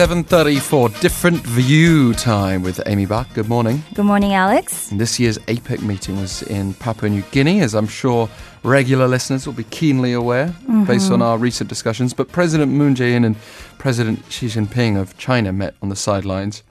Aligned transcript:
7.30 0.00 0.60
for 0.60 0.88
Different 1.02 1.46
View 1.46 2.14
time 2.14 2.62
with 2.62 2.80
Amy 2.86 3.04
Buck. 3.04 3.28
Good 3.34 3.50
morning. 3.50 3.82
Good 3.92 4.06
morning, 4.06 4.32
Alex. 4.32 4.90
And 4.90 4.98
this 4.98 5.20
year's 5.20 5.36
APEC 5.40 5.82
meeting 5.82 6.16
was 6.16 6.42
in 6.44 6.72
Papua 6.72 7.10
New 7.10 7.20
Guinea, 7.32 7.60
as 7.60 7.74
I'm 7.74 7.86
sure 7.86 8.30
regular 8.62 9.06
listeners 9.06 9.44
will 9.46 9.52
be 9.52 9.64
keenly 9.64 10.14
aware 10.14 10.46
mm-hmm. 10.46 10.84
based 10.84 11.12
on 11.12 11.20
our 11.20 11.36
recent 11.36 11.68
discussions. 11.68 12.14
But 12.14 12.32
President 12.32 12.72
Moon 12.72 12.94
Jae-in 12.94 13.26
and 13.26 13.36
President 13.76 14.24
Xi 14.30 14.46
Jinping 14.46 14.98
of 14.98 15.18
China 15.18 15.52
met 15.52 15.74
on 15.82 15.90
the 15.90 15.96
sidelines. 15.96 16.62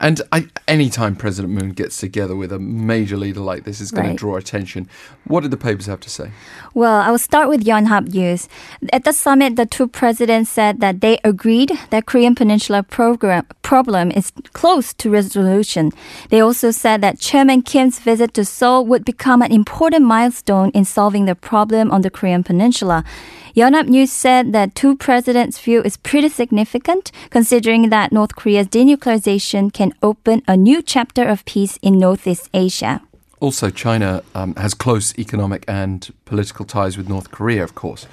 And 0.00 0.20
I, 0.32 0.46
anytime 0.68 1.16
President 1.16 1.54
Moon 1.54 1.70
gets 1.70 1.96
together 1.98 2.34
with 2.36 2.52
a 2.52 2.58
major 2.58 3.16
leader 3.16 3.40
like 3.40 3.64
this, 3.64 3.80
is 3.80 3.90
going 3.90 4.06
Right. 4.08 4.12
to 4.12 4.18
draw 4.18 4.36
attention. 4.36 4.88
What 5.26 5.42
did 5.42 5.50
the 5.50 5.56
papers 5.56 5.86
have 5.86 6.00
to 6.00 6.10
say? 6.10 6.30
Well, 6.74 7.00
I 7.00 7.10
will 7.10 7.18
start 7.18 7.48
with 7.48 7.64
Yonhap 7.64 8.08
News. 8.12 8.48
At 8.92 9.04
the 9.04 9.12
summit, 9.12 9.56
the 9.56 9.66
two 9.66 9.86
presidents 9.88 10.50
said 10.50 10.80
that 10.80 11.00
they 11.00 11.18
agreed 11.24 11.72
that 11.90 12.06
Korean 12.06 12.34
Peninsula 12.34 12.82
program, 12.82 13.46
problem 13.62 14.10
is 14.10 14.32
close 14.52 14.92
to 14.94 15.10
resolution. 15.10 15.92
They 16.30 16.40
also 16.40 16.70
said 16.70 17.00
that 17.02 17.18
Chairman 17.18 17.62
Kim's 17.62 17.98
visit 17.98 18.34
to 18.34 18.44
Seoul 18.44 18.84
would 18.86 19.04
become 19.04 19.42
an 19.42 19.52
important 19.52 20.04
milestone 20.04 20.70
in 20.70 20.84
solving 20.84 21.24
the 21.26 21.34
problem 21.34 21.90
on 21.90 22.02
the 22.02 22.10
Korean 22.10 22.42
Peninsula. 22.44 23.04
Yonhap 23.56 23.88
News 23.88 24.12
said 24.12 24.52
that 24.52 24.74
two 24.74 24.94
presidents' 24.96 25.58
view 25.58 25.80
is 25.82 25.96
pretty 25.96 26.28
significant, 26.28 27.10
considering 27.30 27.88
that 27.88 28.12
North 28.12 28.36
Korea's 28.36 28.68
denuclearization 28.68 29.72
can 29.76 29.92
open 30.02 30.42
a 30.48 30.56
new 30.56 30.80
chapter 30.80 31.22
of 31.28 31.44
peace 31.44 31.78
in 31.82 31.98
Northeast 31.98 32.48
Asia. 32.54 33.02
Also, 33.40 33.68
China 33.68 34.22
um, 34.34 34.54
has 34.54 34.72
close 34.72 35.06
economic 35.18 35.64
and 35.68 36.10
political 36.24 36.64
ties 36.64 36.96
with 36.96 37.10
North 37.10 37.30
Korea, 37.30 37.62
of 37.62 37.74
course. 37.74 38.06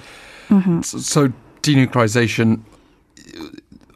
So, 0.82 0.98
so 0.98 1.32
denuclearization, 1.62 2.60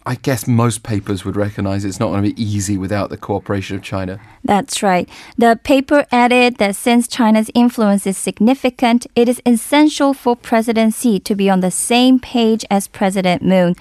I 0.07 0.15
guess 0.15 0.49
most 0.49 0.83
papers 0.83 1.27
would 1.27 1.37
recognize 1.37 1.85
it's 1.85 2.01
not 2.01 2.09
going 2.09 2.23
to 2.25 2.31
be 2.35 2.43
easy 2.43 2.79
without 2.79 3.11
the 3.11 3.19
cooperation 3.19 3.77
of 3.77 3.83
China. 3.83 4.19
That's 4.43 4.83
right. 4.83 5.07
The 5.37 5.61
paper 5.63 6.07
added 6.11 6.57
that 6.57 6.75
since 6.75 7.07
China's 7.07 7.51
influence 7.55 8.07
is 8.07 8.17
significant, 8.17 9.07
it 9.15 9.29
is 9.29 9.43
essential 9.45 10.15
for 10.15 10.35
President 10.35 10.95
Xi 10.95 11.21
to 11.21 11.35
be 11.35 11.51
on 11.51 11.61
the 11.61 11.71
same 11.71 12.19
page 12.19 12.65
as 12.71 12.89
President 12.89 13.43
Moon. 13.43 13.77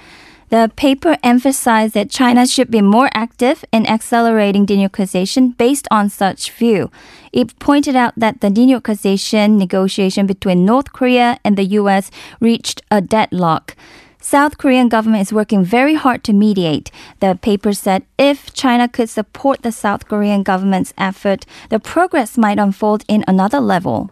The 0.50 0.72
paper 0.78 1.18
emphasized 1.24 1.94
that 1.96 2.10
China 2.10 2.48
should 2.48 2.72
be 2.72 2.82
more 2.82 3.10
active 3.14 3.66
in 3.74 3.86
accelerating 3.86 4.66
denuclearization 4.66 5.58
based 5.58 5.90
on 5.92 6.10
such 6.10 6.52
view. 6.52 6.90
It 7.34 7.60
pointed 7.60 7.98
out 7.98 8.14
that 8.16 8.40
the 8.40 8.48
denuclearization 8.48 9.58
negotiation 9.58 10.26
between 10.26 10.64
North 10.64 10.94
Korea 10.94 11.38
and 11.44 11.58
the 11.58 11.66
US 11.82 12.10
reached 12.40 12.82
a 12.90 13.02
deadlock. 13.02 13.76
South 14.22 14.58
Korean 14.58 14.88
government 14.88 15.22
is 15.22 15.34
working 15.34 15.66
very 15.66 15.96
hard 15.96 16.24
to 16.24 16.34
mediate. 16.34 16.92
The 17.20 17.38
paper 17.42 17.74
said 17.74 18.04
if 18.18 18.54
China 18.54 18.88
could 18.88 19.10
support 19.10 19.64
the 19.64 19.72
South 19.74 20.08
Korean 20.08 20.44
government's 20.44 20.94
effort, 20.98 21.46
the 21.70 21.80
progress 21.80 22.38
might 22.38 22.58
unfold 22.58 23.04
in 23.10 23.26
another 23.28 23.60
level. 23.60 24.12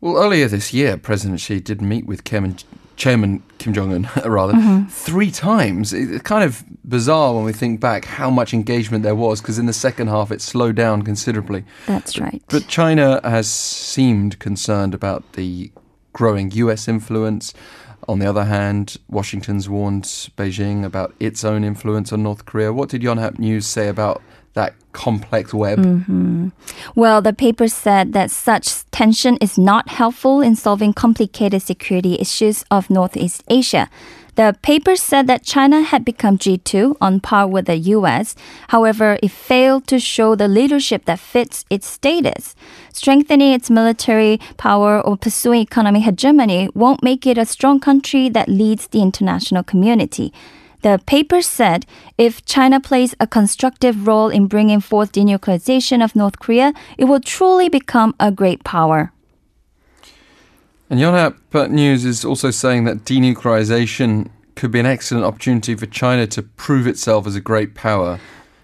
Well, 0.00 0.16
earlier 0.16 0.48
this 0.48 0.72
year, 0.72 0.96
President 0.96 1.40
Xi 1.40 1.60
did 1.60 1.82
meet 1.82 2.06
with 2.06 2.24
Kim 2.24 2.44
Chairman 3.00 3.42
Kim 3.56 3.72
Jong 3.72 3.94
Un, 3.94 4.10
rather, 4.30 4.52
mm-hmm. 4.52 4.86
three 4.88 5.30
times. 5.30 5.94
It's 5.94 6.22
kind 6.22 6.44
of 6.44 6.62
bizarre 6.86 7.34
when 7.34 7.44
we 7.44 7.52
think 7.52 7.80
back 7.80 8.04
how 8.04 8.28
much 8.28 8.52
engagement 8.52 9.02
there 9.02 9.14
was, 9.14 9.40
because 9.40 9.58
in 9.58 9.64
the 9.64 9.72
second 9.72 10.08
half 10.08 10.30
it 10.30 10.42
slowed 10.42 10.76
down 10.76 11.00
considerably. 11.02 11.64
That's 11.86 12.18
right. 12.18 12.42
But 12.48 12.68
China 12.68 13.18
has 13.24 13.50
seemed 13.50 14.38
concerned 14.38 14.92
about 14.92 15.32
the 15.32 15.72
growing 16.12 16.50
US 16.52 16.88
influence. 16.88 17.54
On 18.06 18.18
the 18.18 18.26
other 18.26 18.44
hand, 18.44 18.98
Washington's 19.08 19.66
warned 19.66 20.04
Beijing 20.04 20.84
about 20.84 21.14
its 21.18 21.42
own 21.42 21.64
influence 21.64 22.12
on 22.12 22.22
North 22.22 22.44
Korea. 22.44 22.70
What 22.70 22.90
did 22.90 23.00
Yonhap 23.00 23.38
News 23.38 23.66
say 23.66 23.88
about 23.88 24.20
that 24.54 24.74
complex 24.92 25.54
web? 25.54 25.78
Mm-hmm. 25.78 26.48
Well, 26.94 27.22
the 27.22 27.32
paper 27.32 27.68
said 27.68 28.12
that 28.12 28.30
such 28.30 28.88
tension 28.90 29.36
is 29.40 29.56
not 29.56 29.88
helpful 29.88 30.40
in 30.40 30.56
solving 30.56 30.92
complicated 30.92 31.62
security 31.62 32.16
issues 32.18 32.64
of 32.70 32.90
Northeast 32.90 33.44
Asia. 33.48 33.88
The 34.36 34.56
paper 34.62 34.96
said 34.96 35.26
that 35.26 35.42
China 35.42 35.82
had 35.82 36.04
become 36.04 36.38
G2 36.38 36.96
on 37.00 37.20
par 37.20 37.46
with 37.46 37.66
the 37.66 37.76
US. 37.76 38.34
However, 38.68 39.18
it 39.22 39.30
failed 39.30 39.86
to 39.88 39.98
show 39.98 40.34
the 40.34 40.48
leadership 40.48 41.04
that 41.04 41.18
fits 41.18 41.64
its 41.68 41.86
status. 41.86 42.54
Strengthening 42.92 43.52
its 43.52 43.70
military 43.70 44.40
power 44.56 45.00
or 45.00 45.16
pursuing 45.16 45.60
economic 45.60 46.04
hegemony 46.04 46.70
won't 46.74 47.02
make 47.02 47.26
it 47.26 47.38
a 47.38 47.44
strong 47.44 47.80
country 47.80 48.28
that 48.30 48.48
leads 48.48 48.86
the 48.86 49.02
international 49.02 49.62
community. 49.62 50.32
The 50.82 51.00
paper 51.06 51.42
said 51.42 51.84
if 52.16 52.44
China 52.44 52.80
plays 52.80 53.14
a 53.20 53.26
constructive 53.26 54.06
role 54.06 54.28
in 54.28 54.46
bringing 54.46 54.80
forth 54.80 55.12
denuclearization 55.12 56.02
of 56.02 56.16
North 56.16 56.38
Korea, 56.38 56.72
it 56.96 57.04
will 57.04 57.20
truly 57.20 57.68
become 57.68 58.14
a 58.18 58.30
great 58.30 58.64
power. 58.64 59.12
And 60.88 60.98
Yonhap 60.98 61.70
News 61.70 62.04
is 62.04 62.24
also 62.24 62.50
saying 62.50 62.84
that 62.84 63.04
denuclearization 63.04 64.30
could 64.56 64.70
be 64.70 64.80
an 64.80 64.86
excellent 64.86 65.24
opportunity 65.24 65.74
for 65.74 65.86
China 65.86 66.26
to 66.26 66.42
prove 66.42 66.86
itself 66.86 67.26
as 67.26 67.36
a 67.36 67.40
great 67.40 67.74
power 67.74 68.18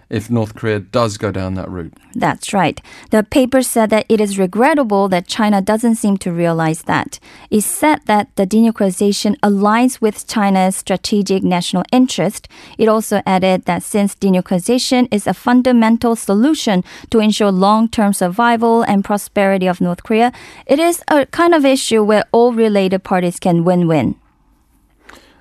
if 0.09 0.29
North 0.29 0.55
Korea 0.55 0.79
does 0.79 1.17
go 1.17 1.31
down 1.31 1.55
that 1.55 1.69
route. 1.69 1.93
That's 2.15 2.53
right. 2.53 2.81
The 3.11 3.23
paper 3.23 3.61
said 3.61 3.89
that 3.89 4.05
it 4.07 4.21
is 4.21 4.39
regrettable 4.39 5.09
that 5.09 5.27
China 5.27 5.61
doesn't 5.61 5.95
seem 5.95 6.17
to 6.17 6.31
realize 6.31 6.83
that. 6.83 7.19
It 7.51 7.61
said 7.61 7.99
that 8.05 8.35
the 8.35 8.47
denuclearization 8.47 9.37
aligns 9.41 9.99
with 10.01 10.27
China's 10.27 10.75
strategic 10.75 11.43
national 11.43 11.83
interest. 11.91 12.47
It 12.77 12.87
also 12.87 13.21
added 13.25 13.65
that 13.65 13.83
since 13.83 14.15
denuclearization 14.15 15.07
is 15.11 15.27
a 15.27 15.33
fundamental 15.33 16.15
solution 16.15 16.83
to 17.09 17.19
ensure 17.19 17.51
long 17.51 17.89
term 17.89 18.13
survival 18.13 18.83
and 18.83 19.03
prosperity 19.03 19.67
of 19.67 19.81
North 19.81 20.03
Korea, 20.03 20.31
it 20.65 20.79
is 20.79 21.03
a 21.09 21.25
kind 21.27 21.53
of 21.53 21.65
issue 21.65 22.03
where 22.03 22.23
all 22.31 22.53
related 22.53 23.03
parties 23.03 23.39
can 23.39 23.63
win 23.63 23.87
win. 23.87 24.15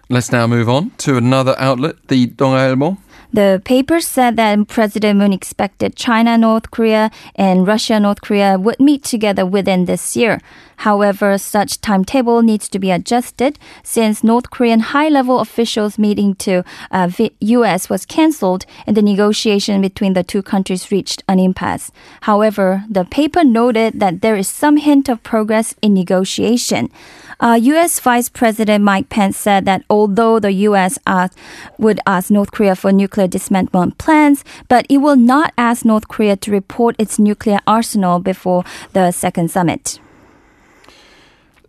Let's 0.09 0.31
now 0.31 0.47
move 0.47 0.69
on 0.69 0.91
to 0.99 1.17
another 1.17 1.57
outlet, 1.59 1.97
the 2.07 2.29
Donghaeilbo. 2.29 2.99
The 3.37 3.61
paper 3.67 4.01
said 4.01 4.37
that 4.37 4.67
President 4.67 5.19
Moon 5.19 5.31
expected 5.31 5.95
China, 5.95 6.39
North 6.39 6.71
Korea, 6.71 7.11
and 7.35 7.67
Russia, 7.67 8.01
North 8.01 8.23
Korea 8.23 8.59
would 8.59 8.81
meet 8.81 9.05
together 9.05 9.45
within 9.45 9.85
this 9.85 10.17
year. 10.17 10.41
However, 10.79 11.37
such 11.37 11.81
timetable 11.81 12.43
needs 12.43 12.69
to 12.69 12.79
be 12.79 12.91
adjusted 12.91 13.59
since 13.83 14.25
North 14.25 14.51
Korean 14.51 14.81
high-level 14.81 15.41
officials 15.41 15.99
meeting 15.99 16.35
to 16.37 16.65
uh, 16.91 17.11
U.S. 17.41 17.91
was 17.91 18.07
cancelled 18.07 18.65
and 18.87 18.97
the 18.97 19.03
negotiation 19.03 19.81
between 19.81 20.15
the 20.15 20.23
two 20.23 20.43
countries 20.43 20.91
reached 20.91 21.23
an 21.29 21.39
impasse. 21.39 21.91
However, 22.23 22.85
the 22.89 23.05
paper 23.05 23.45
noted 23.45 24.01
that 24.01 24.21
there 24.21 24.37
is 24.37 24.49
some 24.49 24.77
hint 24.77 25.09
of 25.09 25.23
progress 25.23 25.75
in 25.83 25.95
negotiation. 25.95 26.91
Uh, 27.39 27.59
U.S. 27.61 28.01
Vice 28.01 28.31
President 28.31 28.83
Mike 28.83 29.11
Pence 29.11 29.37
said 29.37 29.67
that 29.67 29.83
although 29.91 30.39
the 30.39 30.53
U.S. 30.53 30.99
asked, 31.07 31.37
would 31.79 32.01
ask 32.07 32.31
North 32.31 32.51
Korea 32.51 32.75
for 32.75 32.93
nuclear 32.93 33.26
dismantlement 33.29 33.99
plans, 33.99 34.45
but 34.69 34.87
it 34.89 34.99
will 34.99 35.17
not 35.17 35.53
ask 35.59 35.85
North 35.85 36.09
Korea 36.09 36.37
to 36.37 36.51
report 36.51 36.97
its 36.99 37.19
nuclear 37.19 37.59
arsenal 37.67 38.19
before 38.19 38.65
the 38.93 39.11
second 39.11 39.51
summit. 39.51 40.01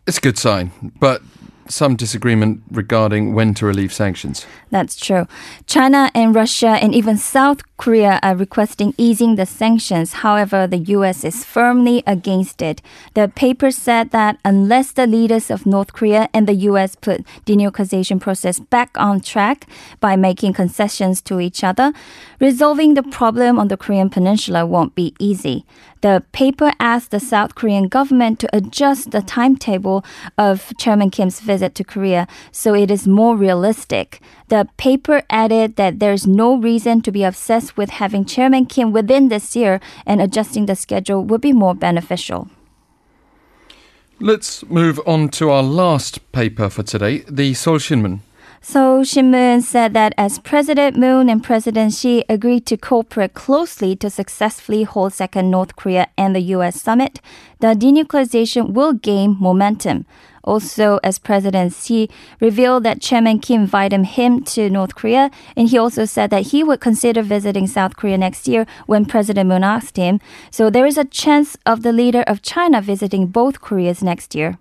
It's 0.05 0.17
a 0.17 0.21
good 0.21 0.37
sign, 0.37 0.71
but 0.99 1.21
some 1.69 1.95
disagreement 1.95 2.61
regarding 2.71 3.33
when 3.33 3.53
to 3.55 3.65
relieve 3.65 3.93
sanctions. 3.93 4.45
That's 4.69 4.95
true. 4.95 5.27
China 5.65 6.11
and 6.13 6.35
Russia 6.35 6.77
and 6.81 6.93
even 6.93 7.17
South 7.17 7.61
Korea 7.77 8.19
are 8.23 8.35
requesting 8.35 8.93
easing 8.97 9.35
the 9.35 9.45
sanctions. 9.45 10.13
However, 10.13 10.67
the 10.67 10.77
U.S. 10.97 11.23
is 11.23 11.45
firmly 11.45 12.03
against 12.07 12.61
it. 12.61 12.81
The 13.13 13.27
paper 13.27 13.71
said 13.71 14.11
that 14.11 14.39
unless 14.43 14.91
the 14.91 15.07
leaders 15.07 15.51
of 15.51 15.65
North 15.65 15.93
Korea 15.93 16.27
and 16.33 16.47
the 16.47 16.55
U.S. 16.71 16.95
put 16.95 17.23
the 17.45 17.55
denuclearization 17.55 18.19
process 18.19 18.59
back 18.59 18.91
on 18.97 19.21
track 19.21 19.67
by 19.99 20.15
making 20.15 20.53
concessions 20.53 21.21
to 21.23 21.39
each 21.39 21.63
other, 21.63 21.93
resolving 22.39 22.93
the 22.93 23.03
problem 23.03 23.59
on 23.59 23.67
the 23.67 23.77
Korean 23.77 24.09
peninsula 24.09 24.65
won't 24.65 24.95
be 24.95 25.13
easy. 25.19 25.65
The 26.01 26.23
paper 26.31 26.71
asked 26.79 27.11
the 27.11 27.19
South 27.19 27.55
Korean 27.55 27.87
government 27.87 28.39
to 28.39 28.49
adjust 28.55 29.11
the 29.11 29.21
timetable 29.21 30.05
of 30.37 30.73
Chairman 30.77 31.09
Kim's 31.09 31.39
visit 31.39 31.73
to 31.75 31.83
Korea 31.83 32.27
so 32.51 32.73
it 32.73 32.91
is 32.91 33.07
more 33.07 33.35
realistic. 33.35 34.21
The 34.49 34.67
paper 34.77 35.23
added 35.29 35.75
that 35.75 35.99
there's 35.99 36.27
no 36.27 36.55
reason 36.55 37.01
to 37.01 37.11
be 37.11 37.23
obsessed 37.23 37.77
with 37.77 37.89
having 37.89 38.25
Chairman 38.25 38.65
Kim 38.65 38.91
within 38.91 39.29
this 39.29 39.55
year 39.55 39.79
and 40.05 40.21
adjusting 40.21 40.67
the 40.67 40.75
schedule 40.75 41.23
would 41.23 41.41
be 41.41 41.53
more 41.53 41.75
beneficial. 41.75 42.49
Let's 44.19 44.65
move 44.65 44.99
on 45.05 45.29
to 45.29 45.51
our 45.51 45.61
last 45.61 46.31
paper 46.31 46.69
for 46.69 46.81
today, 46.81 47.19
the 47.29 47.53
Seoul 47.53 47.77
Seoul 48.59 49.01
Shinmun 49.03 49.61
said 49.61 49.93
that 49.93 50.13
as 50.17 50.39
President 50.39 50.97
Moon 50.97 51.29
and 51.29 51.43
President 51.43 51.93
Xi 51.93 52.25
agreed 52.27 52.65
to 52.65 52.75
cooperate 52.75 53.33
closely 53.33 53.95
to 53.97 54.09
successfully 54.09 54.83
hold 54.83 55.13
second 55.13 55.51
North 55.51 55.75
Korea 55.75 56.07
and 56.17 56.35
the 56.35 56.41
US 56.55 56.81
summit, 56.81 57.21
the 57.59 57.67
denuclearization 57.67 58.71
will 58.71 58.93
gain 58.93 59.37
momentum. 59.39 60.05
Also, 60.43 60.99
as 61.03 61.19
President 61.19 61.73
Xi 61.73 62.09
revealed 62.39 62.83
that 62.83 63.01
Chairman 63.01 63.39
Kim 63.39 63.61
invited 63.61 64.03
him 64.05 64.43
to 64.45 64.69
North 64.69 64.95
Korea, 64.95 65.29
and 65.55 65.69
he 65.69 65.77
also 65.77 66.05
said 66.05 66.29
that 66.31 66.47
he 66.47 66.63
would 66.63 66.79
consider 66.79 67.21
visiting 67.21 67.67
South 67.67 67.95
Korea 67.95 68.17
next 68.17 68.47
year 68.47 68.65
when 68.87 69.05
President 69.05 69.49
Moon 69.49 69.63
asked 69.63 69.97
him. 69.97 70.19
So 70.49 70.69
there 70.69 70.85
is 70.85 70.97
a 70.97 71.05
chance 71.05 71.57
of 71.65 71.83
the 71.83 71.91
leader 71.91 72.23
of 72.23 72.41
China 72.41 72.81
visiting 72.81 73.27
both 73.27 73.61
Koreas 73.61 74.01
next 74.01 74.33
year. 74.35 74.57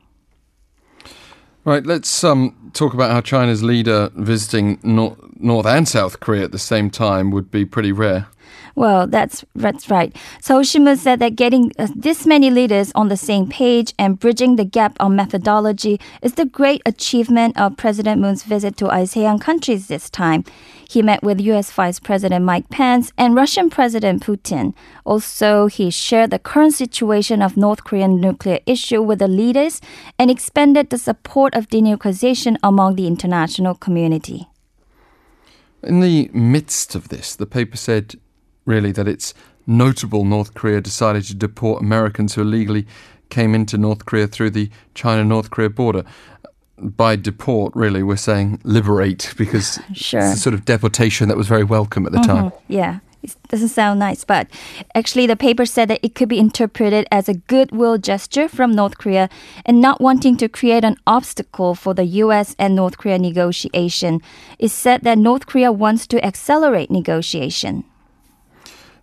Right, 1.66 1.84
let's 1.84 2.22
um, 2.22 2.70
talk 2.74 2.94
about 2.94 3.10
how 3.10 3.20
China's 3.20 3.60
leader 3.64 4.08
visiting 4.14 4.78
North, 4.84 5.18
North 5.34 5.66
and 5.66 5.88
South 5.88 6.20
Korea 6.20 6.44
at 6.44 6.52
the 6.52 6.60
same 6.60 6.90
time 6.90 7.32
would 7.32 7.50
be 7.50 7.64
pretty 7.64 7.90
rare. 7.90 8.28
Well, 8.76 9.06
that's 9.06 9.42
that's 9.54 9.88
right. 9.88 10.14
Seoul 10.42 10.60
Shinmun 10.60 10.98
said 10.98 11.18
that 11.20 11.34
getting 11.34 11.72
uh, 11.78 11.88
this 11.96 12.26
many 12.26 12.50
leaders 12.50 12.92
on 12.94 13.08
the 13.08 13.16
same 13.16 13.48
page 13.48 13.94
and 13.98 14.20
bridging 14.20 14.56
the 14.56 14.66
gap 14.66 14.98
on 15.00 15.16
methodology 15.16 15.98
is 16.20 16.34
the 16.34 16.44
great 16.44 16.82
achievement 16.84 17.58
of 17.58 17.78
President 17.78 18.20
Moon's 18.20 18.42
visit 18.42 18.76
to 18.76 18.84
ASEAN 18.84 19.40
countries 19.40 19.86
this 19.86 20.10
time. 20.10 20.44
He 20.86 21.00
met 21.00 21.22
with 21.22 21.40
U.S. 21.40 21.72
Vice 21.72 21.98
President 21.98 22.44
Mike 22.44 22.68
Pence 22.68 23.12
and 23.16 23.34
Russian 23.34 23.70
President 23.70 24.22
Putin. 24.22 24.74
Also, 25.06 25.68
he 25.68 25.90
shared 25.90 26.30
the 26.30 26.38
current 26.38 26.74
situation 26.74 27.40
of 27.40 27.56
North 27.56 27.82
Korean 27.82 28.20
nuclear 28.20 28.60
issue 28.66 29.00
with 29.00 29.20
the 29.20 29.26
leaders 29.26 29.80
and 30.18 30.30
expanded 30.30 30.90
the 30.90 30.98
support 30.98 31.54
of 31.54 31.68
denuclearization 31.68 32.58
among 32.62 32.96
the 32.96 33.06
international 33.06 33.74
community. 33.74 34.48
In 35.82 36.00
the 36.00 36.30
midst 36.34 36.94
of 36.94 37.08
this, 37.08 37.34
the 37.34 37.46
paper 37.46 37.78
said 37.78 38.16
really, 38.66 38.92
that 38.92 39.08
it's 39.08 39.32
notable 39.66 40.24
North 40.24 40.54
Korea 40.54 40.80
decided 40.80 41.24
to 41.24 41.34
deport 41.34 41.82
Americans 41.82 42.34
who 42.34 42.42
illegally 42.42 42.86
came 43.30 43.54
into 43.54 43.76
North 43.78 44.06
Korea 44.06 44.26
through 44.26 44.50
the 44.50 44.70
China 44.94 45.24
North 45.24 45.50
Korea 45.50 45.70
border. 45.70 46.04
By 46.78 47.16
deport, 47.16 47.74
really, 47.74 48.02
we're 48.02 48.16
saying 48.16 48.60
liberate 48.62 49.34
because 49.38 49.80
sure. 49.94 50.20
it's 50.20 50.34
a 50.34 50.36
sort 50.36 50.54
of 50.54 50.64
deportation 50.64 51.28
that 51.28 51.36
was 51.36 51.48
very 51.48 51.64
welcome 51.64 52.06
at 52.06 52.12
the 52.12 52.18
mm-hmm. 52.18 52.50
time. 52.50 52.52
Yeah. 52.68 52.98
It 53.22 53.34
doesn't 53.48 53.70
sound 53.70 53.98
nice, 53.98 54.24
but 54.24 54.46
actually, 54.94 55.26
the 55.26 55.34
paper 55.34 55.66
said 55.66 55.88
that 55.88 55.98
it 56.00 56.14
could 56.14 56.28
be 56.28 56.38
interpreted 56.38 57.08
as 57.10 57.28
a 57.28 57.34
goodwill 57.34 57.98
gesture 57.98 58.48
from 58.48 58.72
North 58.72 58.98
Korea 58.98 59.28
and 59.64 59.80
not 59.80 60.00
wanting 60.00 60.36
to 60.36 60.48
create 60.48 60.84
an 60.84 60.96
obstacle 61.08 61.74
for 61.74 61.92
the 61.92 62.04
U.S. 62.04 62.54
and 62.56 62.76
North 62.76 62.98
Korea 62.98 63.18
negotiation. 63.18 64.20
It 64.60 64.68
said 64.68 65.02
that 65.02 65.18
North 65.18 65.46
Korea 65.46 65.72
wants 65.72 66.06
to 66.08 66.24
accelerate 66.24 66.88
negotiation. 66.88 67.84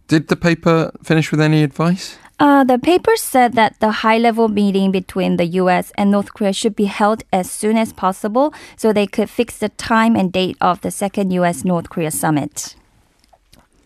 Did 0.07 0.27
the 0.27 0.35
paper 0.35 0.91
finish 1.03 1.31
with 1.31 1.41
any 1.41 1.63
advice? 1.63 2.17
Uh, 2.39 2.63
the 2.63 2.77
paper 2.77 3.15
said 3.15 3.53
that 3.53 3.79
the 3.79 4.03
high 4.03 4.17
level 4.17 4.47
meeting 4.49 4.91
between 4.91 5.37
the 5.37 5.45
US 5.61 5.91
and 5.95 6.11
North 6.11 6.33
Korea 6.33 6.51
should 6.51 6.75
be 6.75 6.85
held 6.85 7.23
as 7.31 7.49
soon 7.49 7.77
as 7.77 7.93
possible 7.93 8.53
so 8.75 8.91
they 8.91 9.07
could 9.07 9.29
fix 9.29 9.57
the 9.57 9.69
time 9.69 10.15
and 10.15 10.31
date 10.31 10.57
of 10.59 10.81
the 10.81 10.91
second 10.91 11.31
US 11.31 11.63
North 11.63 11.89
Korea 11.89 12.11
summit. 12.11 12.75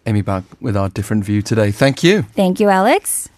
Amy 0.06 0.22
Buck 0.22 0.46
with 0.62 0.78
our 0.78 0.90
different 0.90 1.26
view 1.26 1.42
today. 1.42 1.70
Thank 1.72 2.04
you. 2.04 2.24
Thank 2.34 2.60
you, 2.60 2.70
Alex. 2.70 3.30